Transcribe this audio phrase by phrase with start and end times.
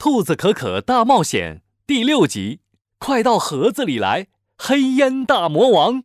[0.00, 2.60] 兔子可可大冒险》第六集，
[2.98, 4.28] 快到盒子里来！
[4.56, 6.02] 黑烟大魔王，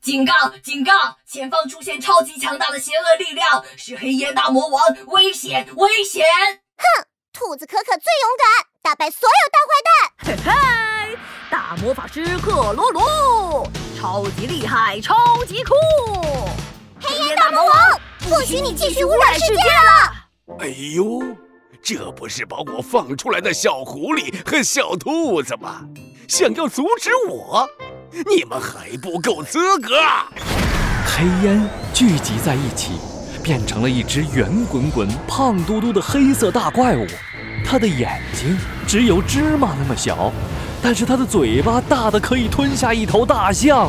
[0.00, 0.32] 警告！
[0.60, 0.90] 警告！
[1.24, 5.68] 前方出现超级强大的邪恶力量，是黑烟大魔王，危险！
[5.76, 6.26] 危险！
[6.78, 7.06] 哼！
[7.32, 9.94] 兔子可可最勇敢，打败所有大坏蛋！
[10.26, 11.18] 嘿嘿！
[11.48, 15.14] 大魔法师克罗罗，超级厉害，超
[15.44, 15.74] 级酷！
[17.00, 20.58] 黑烟大魔王，不许你继续污染世界了！
[20.58, 20.66] 哎
[20.96, 21.22] 呦，
[21.82, 25.80] 这不是把我放出来的小狐狸和小兔子吗？
[26.26, 27.66] 想要阻止我，
[28.12, 29.94] 你们还不够资格！
[31.06, 32.92] 黑烟聚集在一起，
[33.42, 37.06] 变成了一只圆滚滚、胖嘟嘟的黑色大怪物。
[37.64, 40.30] 它的眼睛只有芝麻那么小，
[40.82, 43.88] 但是它的嘴巴大的可以吞下一头大象。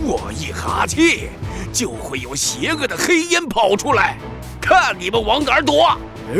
[0.00, 1.28] 我一哈气，
[1.72, 4.16] 就会有邪恶的黑烟跑出来，
[4.62, 5.84] 看你们往哪儿躲！
[5.84, 5.98] 啊！
[6.32, 6.38] 嗯，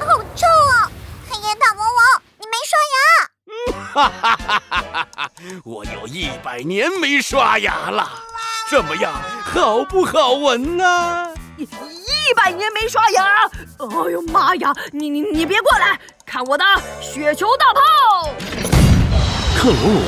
[0.00, 0.90] 好臭啊！
[1.30, 2.96] 黑烟大魔王，你没刷牙？
[3.46, 3.54] 嗯，
[3.94, 5.30] 哈哈哈哈哈！
[5.64, 8.10] 我有一百年没刷牙了，
[8.68, 9.12] 怎么样，
[9.44, 11.32] 好不好闻呢？
[11.56, 13.46] 一一百年没刷牙！
[13.78, 14.74] 哎呦妈呀！
[14.90, 16.64] 你你你别过来，看我的
[17.00, 18.34] 雪球大炮！
[19.56, 20.00] 克鲁鲁。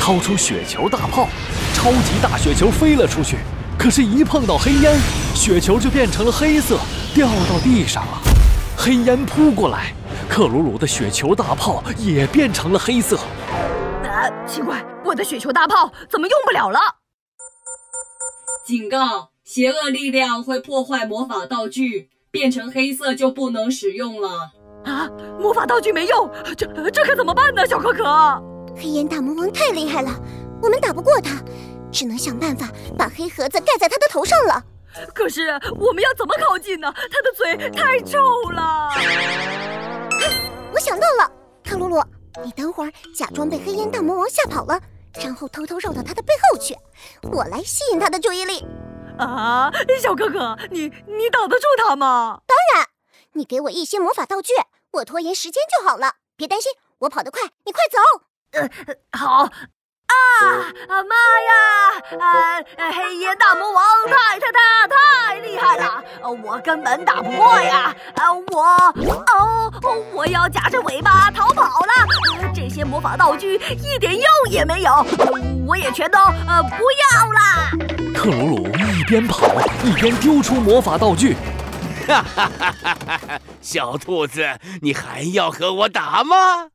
[0.00, 1.28] 掏出雪球大炮，
[1.74, 3.38] 超级大雪球飞了出去。
[3.82, 4.96] 可是，一碰到黑烟，
[5.34, 6.78] 雪球就变成了黑色，
[7.12, 8.22] 掉到地上了。
[8.78, 9.92] 黑烟扑过来，
[10.30, 13.16] 克鲁鲁的雪球大炮也变成了黑色。
[13.16, 16.78] 啊，奇怪，我的雪球大炮怎么用不了了？
[18.64, 24.52] 警告：邪恶力量会破坏魔法道具，变成黑色就不能使用了。
[24.84, 25.10] 啊，
[25.40, 27.66] 魔法道具没用，这这可怎么办呢？
[27.66, 28.04] 小可可。
[28.76, 30.12] 黑烟大魔王太厉害了，
[30.62, 31.42] 我们打不过他，
[31.92, 34.62] 只能想办法把黑盒子盖在他的头上了。
[35.14, 35.48] 可是
[35.78, 36.92] 我们要怎么靠近呢？
[36.94, 38.18] 他的嘴太臭
[38.50, 38.90] 了。
[40.72, 41.30] 我想到了，
[41.64, 42.02] 克鲁鲁，
[42.44, 44.80] 你等会儿假装被黑烟大魔王吓跑了，
[45.14, 46.76] 然后偷偷绕到他的背后去，
[47.30, 48.66] 我来吸引他的注意力。
[49.18, 49.70] 啊，
[50.00, 52.40] 小哥哥，你你挡得住他吗？
[52.46, 52.86] 当然，
[53.32, 54.52] 你给我一些魔法道具，
[54.90, 56.14] 我拖延时间就好了。
[56.36, 57.98] 别担心，我跑得快，你快走。
[58.52, 59.48] 呃，好
[60.40, 61.14] 啊啊妈
[61.48, 61.52] 呀！
[62.76, 66.02] 呃，黑烟大魔王太太太太厉害了，
[66.42, 67.94] 我根本打不过呀！
[68.16, 68.62] 啊，我
[69.34, 69.72] 哦，
[70.12, 72.52] 我要夹着尾巴逃跑了。
[72.54, 75.06] 这些魔法道具一点用也没有，
[75.66, 77.70] 我也全都呃不要啦。
[78.14, 79.46] 克鲁鲁一边跑
[79.84, 81.36] 一边丢出魔法道具。
[82.06, 83.40] 哈哈哈哈哈哈！
[83.60, 86.68] 小兔子，你还要和我打吗？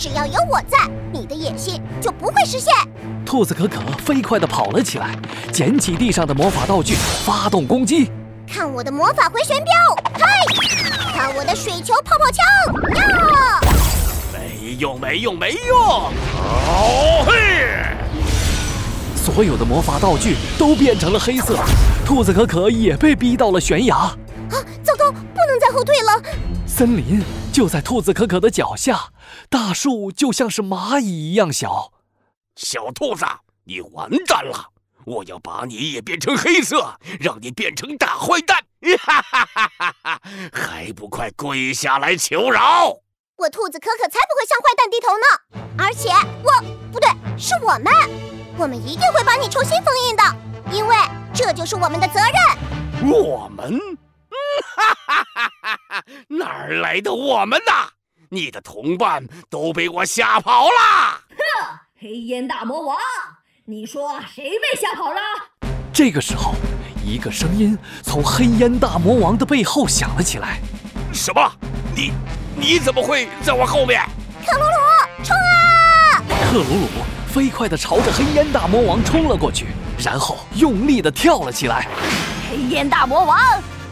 [0.00, 0.78] 只要有我在，
[1.12, 2.72] 你的野心就不会实现。
[3.26, 5.14] 兔子可可飞快地跑了起来，
[5.52, 8.10] 捡起地上的魔法道具，发动攻击。
[8.48, 9.72] 看我的魔法回旋镖！
[10.14, 10.26] 嗨！
[11.14, 12.42] 看我的水球泡泡枪！
[12.96, 13.60] 呀！
[14.32, 15.78] 没用，没用，没用！
[15.78, 17.84] 哦嘿！
[19.14, 21.58] 所有的魔法道具都变成了黑色，
[22.06, 23.96] 兔子可可也被逼到了悬崖。
[23.96, 24.16] 啊！
[24.82, 26.22] 糟糕，不能再后退了。
[26.80, 29.12] 森林就在兔子可可的脚下，
[29.50, 31.92] 大树就像是蚂蚁一样小。
[32.56, 33.26] 小兔子，
[33.64, 34.70] 你完蛋了！
[35.04, 38.56] 我要把你也变成黑色，让你变成大坏蛋！
[38.96, 40.20] 哈哈哈哈哈！
[40.54, 42.96] 还不快跪下来求饶！
[43.36, 45.84] 我兔子可可才不会向坏蛋低头呢！
[45.84, 46.08] 而且
[46.42, 46.50] 我
[46.90, 47.92] 不对，是我们，
[48.56, 50.22] 我们一定会把你重新封印的，
[50.74, 50.96] 因为
[51.34, 53.12] 这就是我们的责任。
[53.12, 53.78] 我们。
[54.30, 54.36] 哈
[54.76, 55.29] 哈哈哈哈！
[56.28, 57.88] 哪儿来的我们呐？
[58.30, 61.20] 你的同伴都被我吓跑了。
[61.30, 61.78] 哼！
[62.00, 62.96] 黑烟大魔王，
[63.64, 65.20] 你说谁被吓跑了？
[65.92, 66.54] 这个时候，
[67.04, 70.60] 一个声音从黑烟大魔王的背后响了起来
[71.12, 71.52] ：“什么？
[71.94, 72.12] 你
[72.56, 74.00] 你怎么会在我后面？”
[74.46, 76.22] 克鲁鲁，冲啊！
[76.50, 76.88] 克鲁鲁
[77.26, 79.66] 飞快地朝着黑烟大魔王冲了过去，
[79.98, 81.88] 然后用力地跳了起来。
[82.48, 83.38] 黑烟大魔王！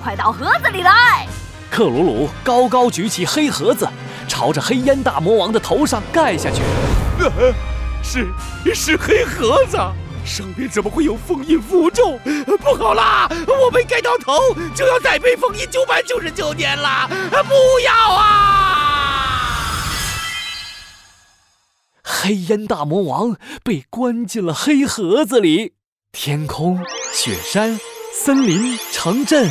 [0.03, 1.27] 快到盒子里来！
[1.71, 3.89] 克鲁鲁高高举起黑盒子，
[4.27, 6.63] 朝着黑烟大魔王的头上盖下去。
[8.03, 8.27] 是
[8.75, 9.77] 是黑盒子，
[10.25, 12.19] 上面怎么会有封印符咒？
[12.59, 14.33] 不好啦，我被盖到头
[14.75, 17.09] 就要再被封印九百九十九年啦！
[17.31, 19.35] 不要啊！
[22.03, 25.75] 黑烟大魔王被关进了黑盒子里，
[26.13, 26.83] 天空、
[27.13, 27.79] 雪山、
[28.13, 29.51] 森林、城镇。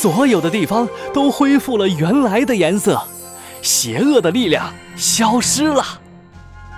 [0.00, 2.98] 所有的地方都恢复了原来的颜色，
[3.60, 5.84] 邪恶的力量消失了。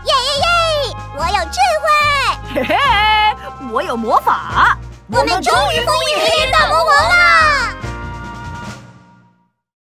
[0.06, 0.96] 耶耶耶！
[1.16, 1.86] 我有智慧，
[2.52, 2.74] 嘿嘿，
[3.72, 4.76] 我有魔法，
[5.08, 7.71] 我们终于封印黑暗大魔王了。